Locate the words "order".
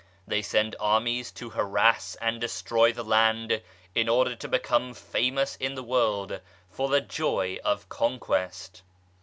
4.09-4.35